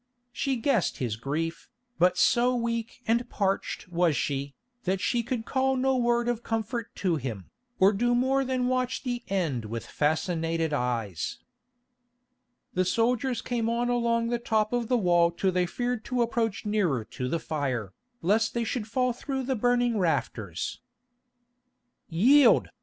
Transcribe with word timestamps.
She 0.31 0.55
guessed 0.55 0.97
his 0.97 1.15
grief, 1.15 1.69
but 1.99 2.17
so 2.17 2.55
weak 2.55 3.03
and 3.05 3.29
parched 3.29 3.87
was 3.89 4.17
she, 4.17 4.55
that 4.85 4.99
she 4.99 5.21
could 5.21 5.45
call 5.45 5.77
no 5.77 5.95
word 5.95 6.27
of 6.27 6.41
comfort 6.41 6.95
to 6.95 7.17
him, 7.17 7.51
or 7.79 7.93
do 7.93 8.15
more 8.15 8.43
than 8.43 8.67
watch 8.67 9.03
the 9.03 9.21
end 9.27 9.65
with 9.65 9.85
fascinated 9.85 10.73
eyes. 10.73 11.37
The 12.73 12.83
soldiers 12.83 13.43
came 13.43 13.69
on 13.69 13.89
along 13.89 14.29
the 14.29 14.39
top 14.39 14.73
of 14.73 14.87
the 14.87 14.97
wall 14.97 15.29
till 15.29 15.51
they 15.51 15.67
feared 15.67 16.03
to 16.05 16.23
approach 16.23 16.65
nearer 16.65 17.05
to 17.05 17.29
the 17.29 17.39
fire, 17.39 17.93
lest 18.23 18.55
they 18.55 18.63
should 18.63 18.87
fall 18.87 19.13
through 19.13 19.43
the 19.43 19.55
burning 19.55 19.99
rafters. 19.99 20.81
"Yield!" 22.09 22.69